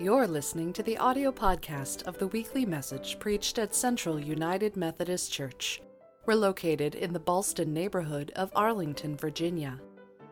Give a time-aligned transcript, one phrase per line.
[0.00, 5.30] You're listening to the audio podcast of the weekly message preached at Central United Methodist
[5.30, 5.82] Church.
[6.24, 9.78] We're located in the Ballston neighborhood of Arlington, Virginia.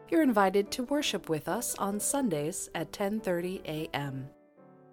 [0.09, 4.31] You're invited to worship with us on Sundays at 10:30 a.m.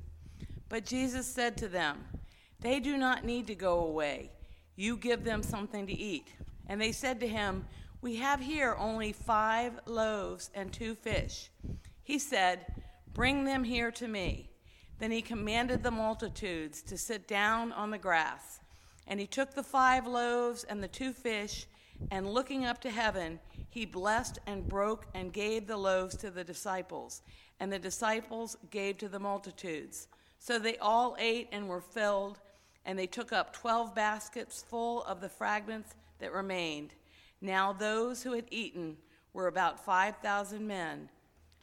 [0.70, 2.06] But Jesus said to them,
[2.62, 4.32] They do not need to go away.
[4.76, 6.30] You give them something to eat.
[6.68, 7.66] And they said to him,
[8.02, 11.52] We have here only five loaves and two fish.
[12.04, 12.66] He said,
[13.14, 14.50] Bring them here to me.
[14.98, 18.61] Then he commanded the multitudes to sit down on the grass.
[19.08, 21.68] And he took the five loaves and the two fish,
[22.10, 26.44] and looking up to heaven, he blessed and broke and gave the loaves to the
[26.44, 27.22] disciples,
[27.60, 30.08] and the disciples gave to the multitudes.
[30.40, 32.40] So they all ate and were filled,
[32.86, 36.94] and they took up twelve baskets full of the fragments that remained.
[37.42, 38.98] Now those who had eaten
[39.34, 41.10] were about 5,000 men,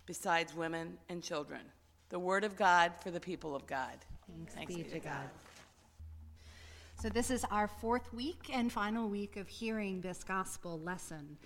[0.06, 1.60] besides women and children.
[2.08, 3.98] The word of God for the people of God.
[4.26, 5.12] Thanks, Thanks be, be to God.
[5.12, 5.30] God.
[7.00, 11.36] So, this is our fourth week and final week of hearing this gospel lesson.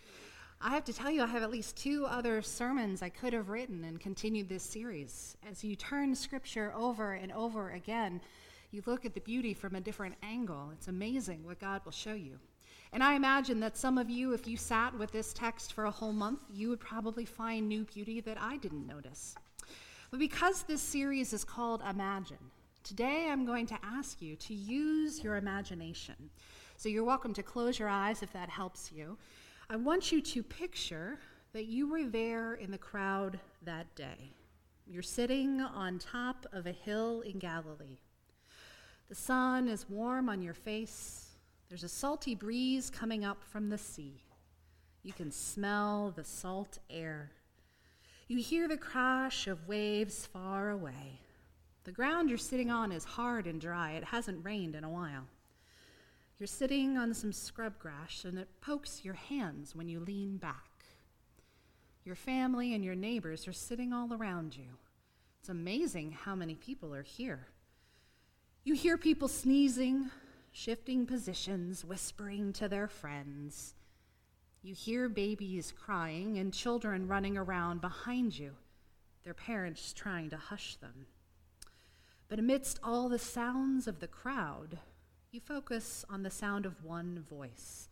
[0.63, 3.51] I have to tell you, I have at least two other sermons I could have
[3.51, 5.37] written and continued this series.
[5.47, 8.23] As you turn scripture over and over again,
[8.71, 10.71] you look at the beauty from a different angle.
[10.73, 12.39] It's amazing what God will show you.
[12.95, 15.91] And I imagine that some of you, if you sat with this text for a
[15.91, 19.35] whole month, you would probably find new beauty that I didn't notice.
[20.11, 22.39] But because this series is called Imagine,
[22.85, 26.17] Today, I'm going to ask you to use your imagination.
[26.77, 29.17] So, you're welcome to close your eyes if that helps you.
[29.71, 31.21] I want you to picture
[31.53, 34.33] that you were there in the crowd that day.
[34.85, 38.01] You're sitting on top of a hill in Galilee.
[39.09, 41.29] The sun is warm on your face.
[41.69, 44.25] There's a salty breeze coming up from the sea.
[45.05, 47.31] You can smell the salt air.
[48.27, 51.22] You hear the crash of waves far away.
[51.85, 53.93] The ground you're sitting on is hard and dry.
[53.93, 55.27] It hasn't rained in a while.
[56.39, 60.71] You're sitting on some scrub grass, and it pokes your hands when you lean back.
[62.05, 64.79] Your family and your neighbors are sitting all around you.
[65.41, 67.49] It's amazing how many people are here.
[68.65, 70.11] You hear people sneezing,
[70.53, 73.75] shifting positions, whispering to their friends.
[74.63, 78.53] You hear babies crying and children running around behind you,
[79.25, 81.07] their parents trying to hush them.
[82.33, 84.79] But amidst all the sounds of the crowd,
[85.33, 87.91] you focus on the sound of one voice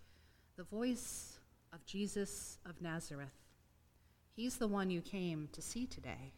[0.56, 1.38] the voice
[1.74, 3.36] of Jesus of Nazareth.
[4.34, 6.32] He's the one you came to see today.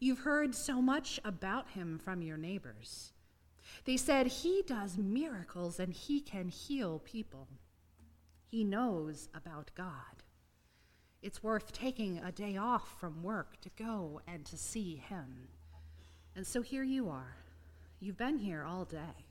[0.00, 3.12] You've heard so much about him from your neighbors.
[3.84, 7.46] They said he does miracles and he can heal people.
[8.48, 10.24] He knows about God.
[11.22, 15.50] It's worth taking a day off from work to go and to see him.
[16.34, 17.36] And so here you are.
[18.00, 19.26] You've been here all day.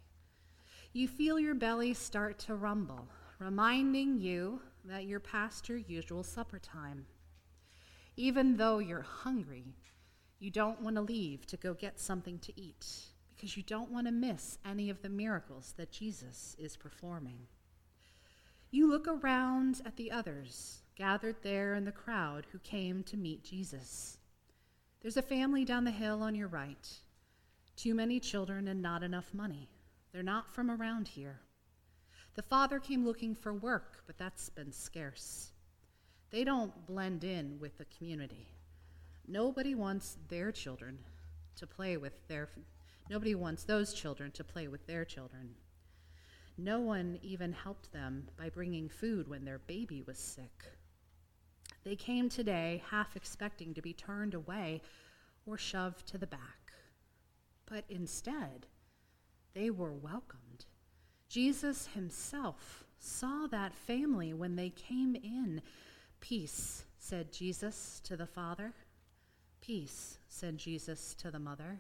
[0.94, 3.08] You feel your belly start to rumble,
[3.40, 7.06] reminding you that you're past your usual supper time.
[8.18, 9.76] Even though you're hungry,
[10.40, 12.86] you don't want to leave to go get something to eat
[13.36, 17.48] because you don't want to miss any of the miracles that Jesus is performing.
[18.70, 23.44] You look around at the others gathered there in the crowd who came to meet
[23.44, 24.18] Jesus.
[25.02, 26.88] There's a family down the hill on your right.
[27.76, 29.68] Too many children and not enough money.
[30.12, 31.40] They're not from around here.
[32.36, 35.52] The father came looking for work, but that's been scarce.
[36.30, 38.48] They don't blend in with the community.
[39.28, 41.00] Nobody wants their children
[41.56, 42.48] to play with their
[43.10, 45.56] nobody wants those children to play with their children.
[46.58, 50.66] No one even helped them by bringing food when their baby was sick.
[51.84, 54.82] They came today half expecting to be turned away
[55.46, 56.74] or shoved to the back.
[57.66, 58.68] But instead,
[59.54, 60.66] they were welcomed.
[61.28, 65.62] Jesus himself saw that family when they came in.
[66.20, 68.74] Peace, said Jesus to the father.
[69.62, 71.80] Peace, said Jesus to the mother.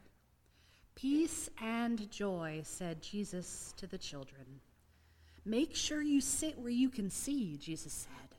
[0.95, 4.61] Peace and joy, said Jesus to the children.
[5.45, 8.30] Make sure you sit where you can see, Jesus said.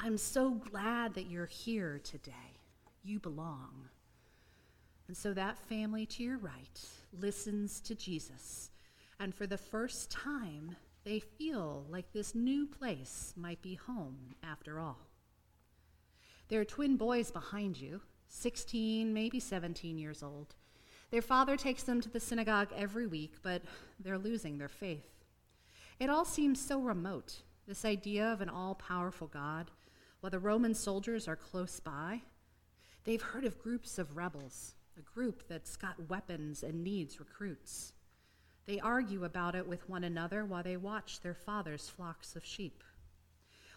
[0.00, 2.32] I'm so glad that you're here today.
[3.02, 3.88] You belong.
[5.08, 6.80] And so that family to your right
[7.18, 8.70] listens to Jesus.
[9.18, 14.78] And for the first time, they feel like this new place might be home after
[14.78, 15.08] all.
[16.48, 20.54] There are twin boys behind you, 16, maybe 17 years old.
[21.10, 23.62] Their father takes them to the synagogue every week, but
[23.98, 25.24] they're losing their faith.
[25.98, 29.70] It all seems so remote this idea of an all powerful God,
[30.20, 32.22] while the Roman soldiers are close by.
[33.04, 37.92] They've heard of groups of rebels, a group that's got weapons and needs recruits.
[38.66, 42.84] They argue about it with one another while they watch their father's flocks of sheep.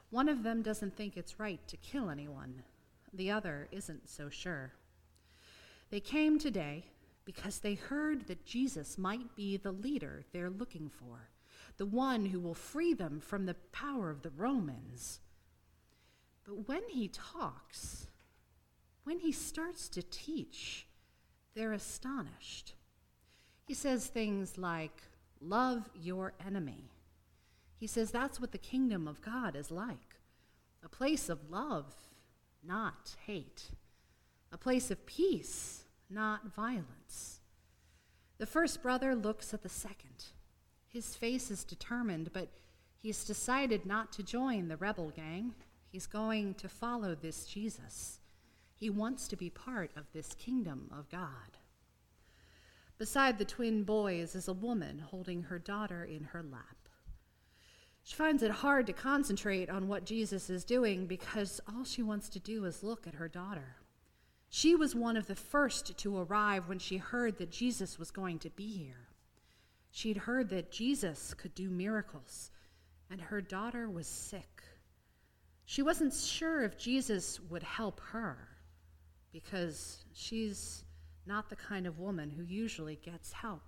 [0.10, 2.64] One of them doesn't think it's right to kill anyone,
[3.14, 4.74] the other isn't so sure.
[5.90, 6.86] They came today
[7.24, 11.30] because they heard that Jesus might be the leader they're looking for,
[11.78, 15.20] the one who will free them from the power of the Romans.
[16.46, 18.08] But when he talks,
[19.04, 20.88] when he starts to teach,
[21.56, 22.74] they're astonished.
[23.66, 25.04] He says things like,
[25.40, 26.92] Love your enemy.
[27.80, 30.18] He says that's what the kingdom of God is like
[30.84, 31.94] a place of love,
[32.64, 33.70] not hate,
[34.52, 37.40] a place of peace, not violence.
[38.38, 40.26] The first brother looks at the second.
[40.88, 42.50] His face is determined, but
[42.98, 45.54] he's decided not to join the rebel gang.
[45.92, 48.20] He's going to follow this Jesus.
[48.74, 51.58] He wants to be part of this kingdom of God.
[52.98, 56.78] Beside the twin boys is a woman holding her daughter in her lap.
[58.04, 62.30] She finds it hard to concentrate on what Jesus is doing because all she wants
[62.30, 63.76] to do is look at her daughter.
[64.50, 68.40] She was one of the first to arrive when she heard that Jesus was going
[68.40, 69.08] to be here.
[69.92, 72.52] She'd heard that Jesus could do miracles,
[73.10, 74.51] and her daughter was sick.
[75.72, 78.50] She wasn't sure if Jesus would help her
[79.32, 80.84] because she's
[81.26, 83.64] not the kind of woman who usually gets help.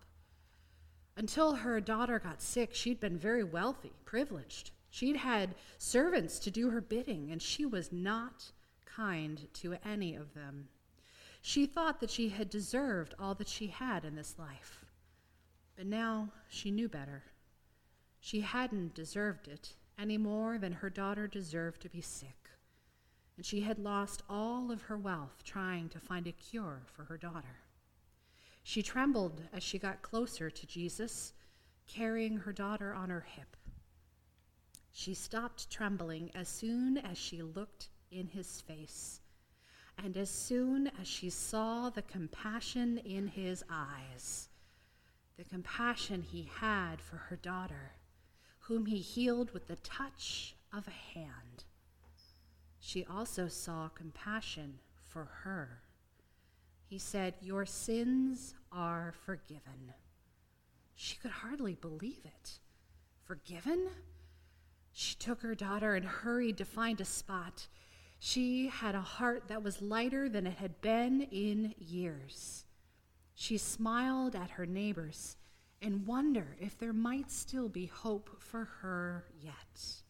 [1.15, 4.71] Until her daughter got sick, she'd been very wealthy, privileged.
[4.89, 8.51] She'd had servants to do her bidding, and she was not
[8.85, 10.67] kind to any of them.
[11.41, 14.83] She thought that she had deserved all that she had in this life.
[15.77, 17.23] But now she knew better.
[18.19, 22.49] She hadn't deserved it any more than her daughter deserved to be sick.
[23.35, 27.17] And she had lost all of her wealth trying to find a cure for her
[27.17, 27.59] daughter.
[28.63, 31.33] She trembled as she got closer to Jesus,
[31.87, 33.57] carrying her daughter on her hip.
[34.91, 39.19] She stopped trembling as soon as she looked in his face,
[39.97, 44.49] and as soon as she saw the compassion in his eyes,
[45.35, 47.93] the compassion he had for her daughter,
[48.63, 51.63] whom he healed with the touch of a hand.
[52.79, 55.83] She also saw compassion for her
[56.93, 59.93] he said, Your sins are forgiven.
[60.93, 62.59] She could hardly believe it.
[63.23, 63.87] Forgiven?
[64.91, 67.67] She took her daughter and hurried to find a spot.
[68.19, 72.65] She had a heart that was lighter than it had been in years.
[73.33, 75.35] She smiled at her neighbors
[75.83, 80.01] and wonder if there might still be hope for her yet.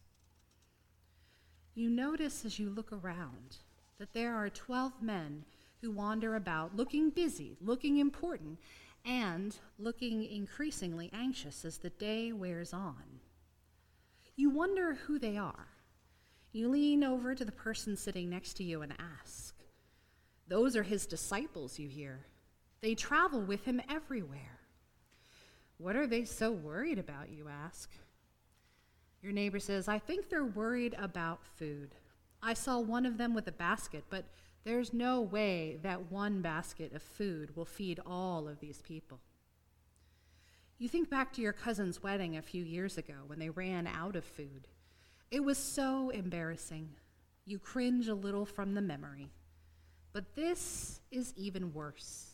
[1.74, 3.56] You notice as you look around
[3.98, 5.44] that there are 12 men
[5.80, 8.58] who wander about looking busy, looking important,
[9.04, 13.20] and looking increasingly anxious as the day wears on.
[14.36, 15.68] You wonder who they are.
[16.52, 19.56] You lean over to the person sitting next to you and ask.
[20.46, 22.26] Those are his disciples, you hear.
[22.80, 24.60] They travel with him everywhere.
[25.78, 27.90] What are they so worried about, you ask?
[29.22, 31.94] Your neighbor says, I think they're worried about food.
[32.42, 34.24] I saw one of them with a basket, but
[34.64, 39.20] there's no way that one basket of food will feed all of these people.
[40.78, 44.16] You think back to your cousin's wedding a few years ago when they ran out
[44.16, 44.68] of food.
[45.30, 46.90] It was so embarrassing.
[47.46, 49.30] You cringe a little from the memory.
[50.12, 52.33] But this is even worse.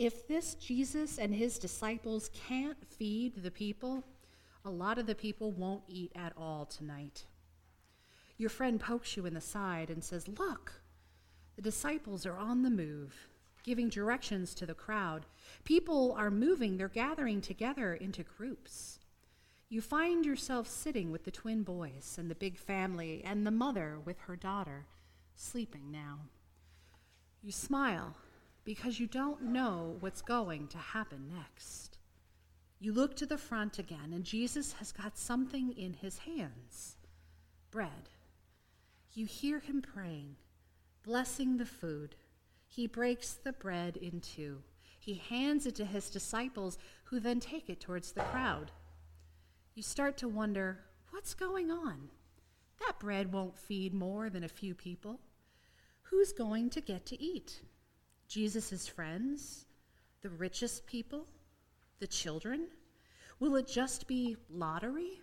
[0.00, 4.02] If this Jesus and his disciples can't feed the people,
[4.64, 7.26] a lot of the people won't eat at all tonight.
[8.38, 10.80] Your friend pokes you in the side and says, Look,
[11.56, 13.28] the disciples are on the move,
[13.62, 15.26] giving directions to the crowd.
[15.64, 19.00] People are moving, they're gathering together into groups.
[19.68, 23.98] you find yourself sitting with the twin boys and the big family and the mother
[24.02, 24.86] with her daughter,
[25.36, 26.20] sleeping now.
[27.42, 28.16] You smile
[28.64, 31.98] because you don't know what's going to happen next.
[32.78, 36.96] You look to the front again, and Jesus has got something in his hands
[37.70, 38.08] bread.
[39.12, 40.36] You hear him praying,
[41.04, 42.16] blessing the food.
[42.66, 44.62] He breaks the bread in two.
[44.98, 48.70] He hands it to his disciples, who then take it towards the crowd.
[49.74, 52.10] You start to wonder what's going on?
[52.80, 55.20] That bread won't feed more than a few people.
[56.04, 57.60] Who's going to get to eat?
[58.30, 59.66] Jesus' friends?
[60.22, 61.26] The richest people?
[61.98, 62.68] The children?
[63.40, 65.20] Will it just be lottery?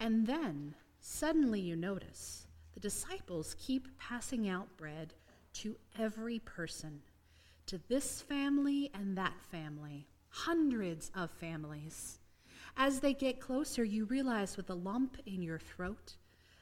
[0.00, 5.12] And then suddenly you notice the disciples keep passing out bread
[5.54, 7.02] to every person,
[7.66, 12.20] to this family and that family, hundreds of families.
[12.78, 16.14] As they get closer, you realize with a lump in your throat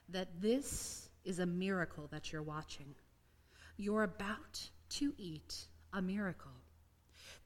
[0.09, 2.97] that this is a miracle that you're watching.
[3.77, 6.53] You're about to eat a miracle.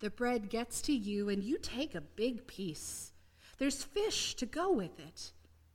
[0.00, 3.12] The bread gets to you, and you take a big piece.
[3.58, 5.32] There's fish to go with it,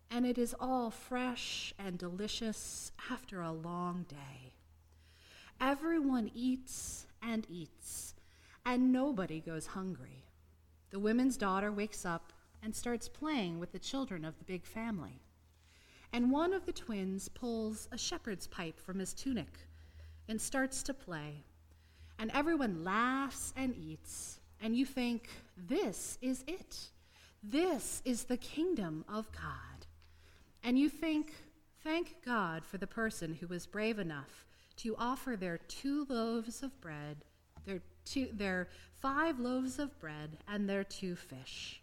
[0.09, 4.53] and it is all fresh and delicious after a long day.
[5.59, 8.13] Everyone eats and eats,
[8.65, 10.25] and nobody goes hungry.
[10.91, 15.21] The women's daughter wakes up and starts playing with the children of the big family.
[16.13, 19.67] And one of the twins pulls a shepherd's pipe from his tunic
[20.29, 21.43] and starts to play
[22.19, 26.89] and everyone laughs and eats, and you think, this is it.
[27.41, 29.87] This is the kingdom of God.
[30.63, 31.33] And you think,
[31.83, 34.45] thank God for the person who was brave enough
[34.77, 37.17] to offer their two loaves of bread,
[37.65, 38.69] their, two, their
[39.01, 41.81] five loaves of bread, and their two fish.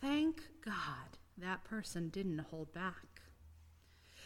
[0.00, 3.22] Thank God that person didn't hold back.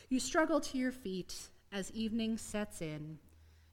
[0.09, 1.35] You struggle to your feet
[1.71, 3.19] as evening sets in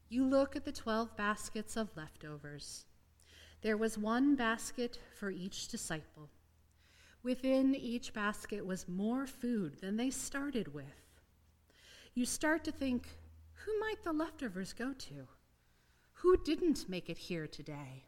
[0.08, 2.84] you look at the 12 baskets of leftovers.
[3.62, 6.30] There was one basket for each disciple.
[7.22, 10.84] Within each basket was more food than they started with.
[12.14, 13.08] You start to think
[13.64, 15.26] who might the leftovers go to?
[16.20, 18.04] Who didn't make it here today?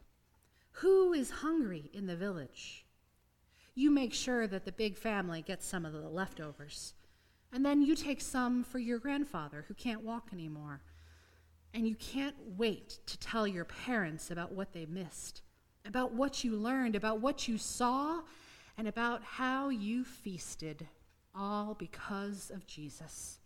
[0.73, 2.85] Who is hungry in the village?
[3.75, 6.93] You make sure that the big family gets some of the leftovers.
[7.51, 10.81] And then you take some for your grandfather who can't walk anymore
[11.73, 15.41] and you can't wait to tell your parents about what they missed,
[15.85, 18.21] about what you learned, about what you saw,
[18.77, 20.87] and about how you feasted,
[21.35, 23.39] all because of Jesus.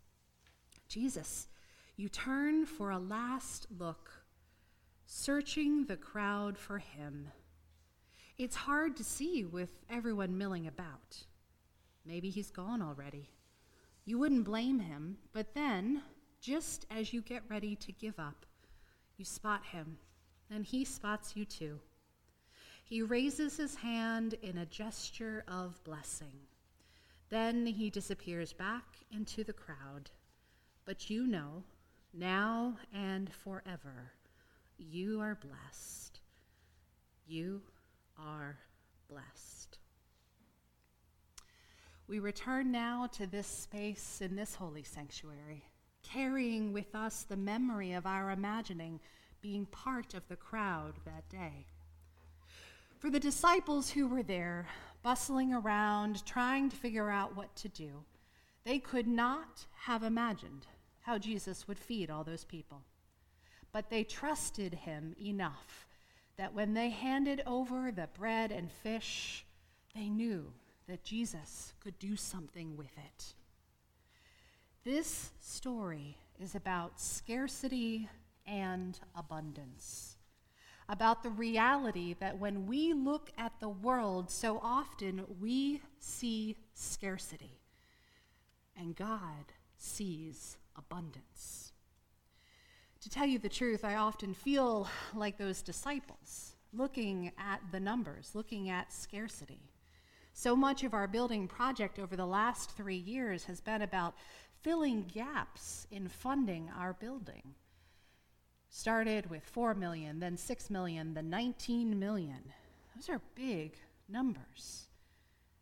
[0.88, 1.48] Jesus,
[1.96, 4.12] you turn for a last look,
[5.06, 7.30] searching the crowd for him.
[8.38, 11.26] It's hard to see with everyone milling about.
[12.06, 13.30] Maybe he's gone already.
[14.06, 16.04] You wouldn't blame him, but then
[16.44, 18.46] just as you get ready to give up,
[19.18, 19.98] you spot him,
[20.52, 21.80] and he spots you too.
[22.84, 26.34] He raises his hand in a gesture of blessing.
[27.30, 30.12] Then he disappears back into the crowd.
[30.84, 31.64] But you know,
[32.14, 34.12] now and forever,
[34.78, 36.20] you are blessed.
[37.26, 37.62] You
[38.20, 38.58] are
[39.08, 39.80] blessed.
[42.06, 45.64] We return now to this space in this holy sanctuary
[46.14, 49.00] carrying with us the memory of our imagining
[49.42, 51.66] being part of the crowd that day.
[53.00, 54.68] For the disciples who were there,
[55.02, 58.04] bustling around, trying to figure out what to do,
[58.64, 60.68] they could not have imagined
[61.02, 62.82] how Jesus would feed all those people.
[63.74, 65.88] But they trusted him enough
[66.38, 69.46] that when they handed over the bread and fish,
[69.94, 70.54] they knew
[70.88, 73.34] that Jesus could do something with it.
[74.86, 78.10] This story is about scarcity
[78.46, 80.18] and abundance,
[80.90, 87.62] about the reality that when we look at the world, so often we see scarcity,
[88.76, 91.72] and God sees abundance.
[93.00, 98.32] To tell you the truth, I often feel like those disciples, looking at the numbers,
[98.34, 99.62] looking at scarcity.
[100.34, 104.16] So much of our building project over the last three years has been about
[104.64, 107.54] filling gaps in funding our building.
[108.70, 112.54] Started with 4 million, then 6 million, then 19 million.
[112.96, 113.74] Those are big
[114.10, 114.88] numbers.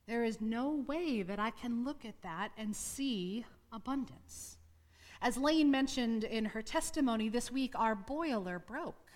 [0.07, 4.57] There is no way that I can look at that and see abundance.
[5.21, 9.11] As Lane mentioned in her testimony this week, our boiler broke.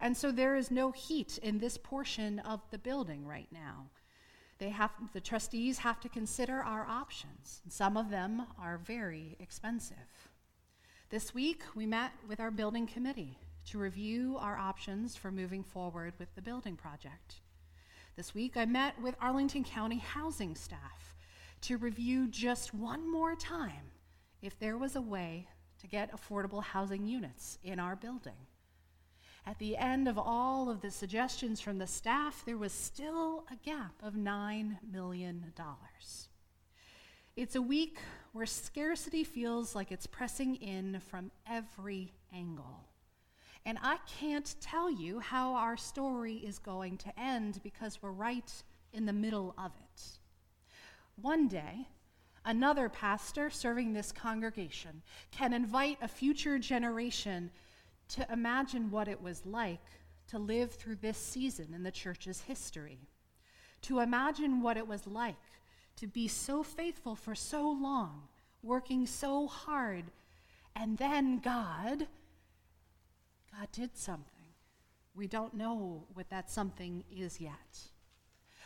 [0.00, 3.86] And so there is no heat in this portion of the building right now.
[4.62, 7.62] They have, the trustees have to consider our options.
[7.68, 10.30] Some of them are very expensive.
[11.10, 13.36] This week, we met with our building committee
[13.70, 17.40] to review our options for moving forward with the building project.
[18.14, 21.16] This week, I met with Arlington County housing staff
[21.62, 23.90] to review just one more time
[24.42, 25.48] if there was a way
[25.80, 28.46] to get affordable housing units in our building.
[29.44, 33.56] At the end of all of the suggestions from the staff, there was still a
[33.56, 35.52] gap of $9 million.
[37.34, 37.98] It's a week
[38.32, 42.88] where scarcity feels like it's pressing in from every angle.
[43.66, 48.50] And I can't tell you how our story is going to end because we're right
[48.92, 50.02] in the middle of it.
[51.20, 51.88] One day,
[52.44, 57.50] another pastor serving this congregation can invite a future generation
[58.12, 59.80] to imagine what it was like
[60.28, 62.98] to live through this season in the church's history,
[63.82, 65.36] to imagine what it was like
[65.96, 68.22] to be so faithful for so long,
[68.62, 70.04] working so hard,
[70.74, 72.06] and then God,
[73.50, 74.26] God did something.
[75.14, 77.90] We don't know what that something is yet.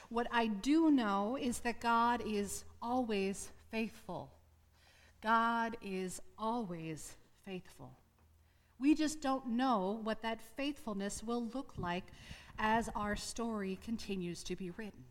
[0.08, 4.30] What I do know is that God is always faithful.
[5.20, 7.90] God is always faithful.
[8.78, 12.04] We just don't know what that faithfulness will look like
[12.58, 15.04] as our story continues to be written.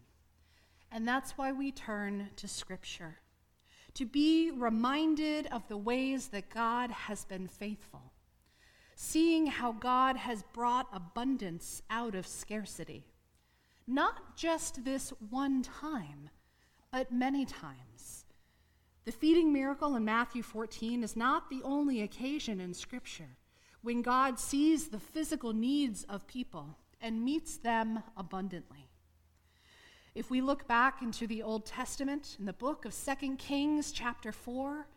[0.91, 3.17] And that's why we turn to Scripture
[3.95, 8.11] to be reminded of the ways that God has been faithful,
[8.95, 13.05] seeing how God has brought abundance out of scarcity.
[13.87, 16.29] Not just this one time,
[16.91, 18.25] but many times.
[19.05, 23.37] The feeding miracle in Matthew 14 is not the only occasion in Scripture
[23.85, 28.89] when God sees the physical needs of people and meets them abundantly.
[30.15, 34.31] If we look back into the Old Testament, in the book of 2 Kings, chapter
[34.31, 34.87] 4,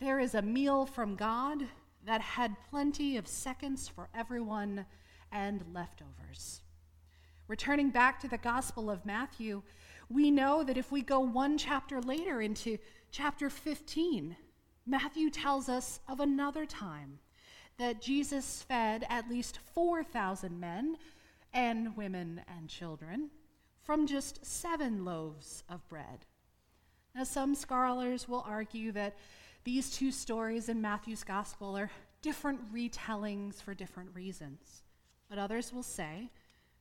[0.00, 1.68] there is a meal from God
[2.04, 4.86] that had plenty of seconds for everyone
[5.30, 6.62] and leftovers.
[7.46, 9.62] Returning back to the Gospel of Matthew,
[10.08, 12.76] we know that if we go one chapter later into
[13.12, 14.36] chapter 15,
[14.84, 17.20] Matthew tells us of another time
[17.78, 20.96] that Jesus fed at least 4,000 men
[21.52, 23.30] and women and children
[23.82, 26.26] from just seven loaves of bread.
[27.14, 29.16] Now, some scholars will argue that
[29.64, 31.90] these two stories in Matthew's gospel are
[32.22, 34.82] different retellings for different reasons,
[35.28, 36.30] but others will say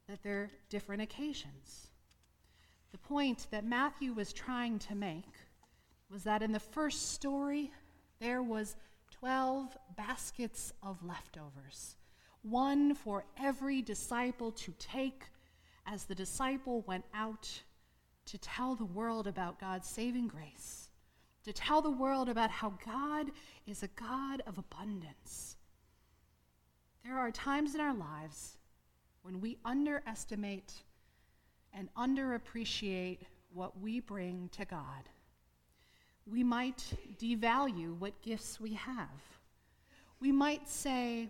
[0.08, 1.88] that they're different occasions.
[2.92, 5.34] The point that Matthew was trying to make
[6.12, 7.72] was that in the first story,
[8.20, 8.76] there was
[9.20, 11.96] 12 baskets of leftovers,
[12.42, 15.24] one for every disciple to take
[15.88, 17.64] as the disciple went out
[18.26, 20.90] to tell the world about God's saving grace,
[21.44, 23.32] to tell the world about how God
[23.66, 25.56] is a God of abundance.
[27.04, 28.58] There are times in our lives
[29.22, 30.74] when we underestimate
[31.72, 33.20] and underappreciate
[33.54, 35.10] what we bring to God
[36.30, 36.84] we might
[37.20, 39.22] devalue what gifts we have.
[40.20, 41.30] We might say,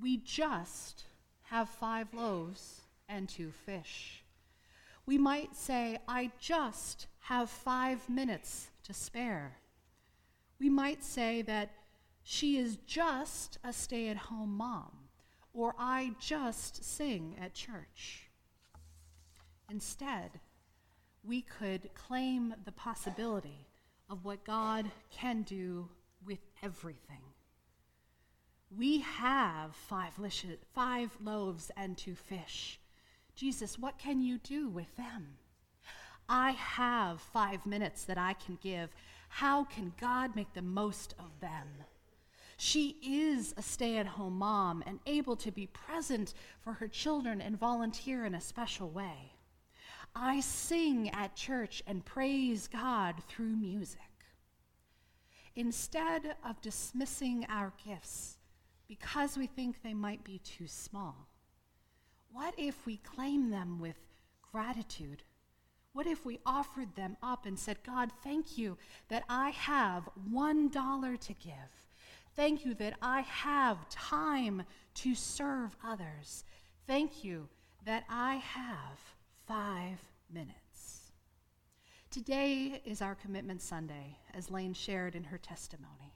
[0.00, 1.04] we just
[1.42, 4.22] have five loaves and two fish.
[5.04, 9.56] We might say, I just have five minutes to spare.
[10.58, 11.70] We might say that
[12.22, 15.08] she is just a stay at home mom,
[15.52, 18.28] or I just sing at church.
[19.70, 20.40] Instead,
[21.22, 23.67] we could claim the possibility
[24.08, 25.88] of what God can do
[26.24, 27.22] with everything.
[28.76, 30.12] We have five,
[30.74, 32.78] five loaves and two fish.
[33.34, 35.38] Jesus, what can you do with them?
[36.28, 38.90] I have five minutes that I can give.
[39.28, 41.68] How can God make the most of them?
[42.58, 47.40] She is a stay at home mom and able to be present for her children
[47.40, 49.32] and volunteer in a special way.
[50.14, 54.00] I sing at church and praise God through music.
[55.54, 58.38] Instead of dismissing our gifts
[58.86, 61.28] because we think they might be too small,
[62.32, 63.96] what if we claim them with
[64.52, 65.22] gratitude?
[65.92, 68.76] What if we offered them up and said, God, thank you
[69.08, 71.86] that I have one dollar to give?
[72.36, 74.62] Thank you that I have time
[74.94, 76.44] to serve others.
[76.86, 77.48] Thank you
[77.84, 79.00] that I have
[79.48, 79.98] five
[80.30, 81.10] minutes.
[82.10, 86.12] Today is our Commitment Sunday, as Lane shared in her testimony.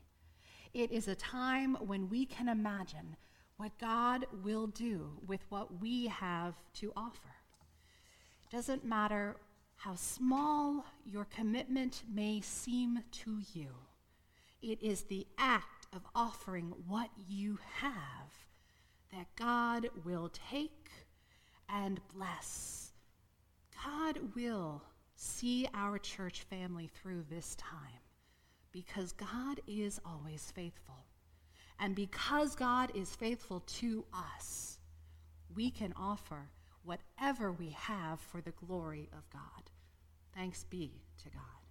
[0.74, 3.16] It is a time when we can imagine
[3.56, 7.34] what God will do with what we have to offer.
[8.50, 9.36] It doesn't matter
[9.76, 13.68] how small your commitment may seem to you,
[14.60, 17.88] it is the act of offering what you have
[19.10, 20.90] that God will take
[21.68, 22.91] and bless.
[23.84, 24.82] God will
[25.14, 27.78] see our church family through this time
[28.72, 31.06] because God is always faithful.
[31.78, 34.78] And because God is faithful to us,
[35.54, 36.50] we can offer
[36.84, 39.70] whatever we have for the glory of God.
[40.34, 40.92] Thanks be
[41.22, 41.61] to God.